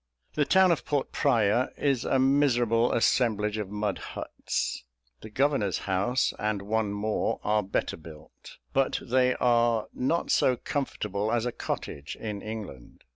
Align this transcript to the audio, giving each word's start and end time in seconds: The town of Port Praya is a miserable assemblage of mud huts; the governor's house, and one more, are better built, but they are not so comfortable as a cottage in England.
The 0.33 0.45
town 0.45 0.71
of 0.71 0.83
Port 0.83 1.11
Praya 1.11 1.69
is 1.77 2.05
a 2.05 2.17
miserable 2.17 2.91
assemblage 2.91 3.59
of 3.59 3.69
mud 3.69 3.99
huts; 3.99 4.83
the 5.21 5.29
governor's 5.29 5.77
house, 5.85 6.33
and 6.39 6.63
one 6.63 6.91
more, 6.91 7.39
are 7.43 7.61
better 7.61 7.97
built, 7.97 8.57
but 8.73 8.97
they 9.03 9.35
are 9.35 9.89
not 9.93 10.31
so 10.31 10.57
comfortable 10.57 11.31
as 11.31 11.45
a 11.45 11.51
cottage 11.51 12.15
in 12.19 12.41
England. 12.41 13.03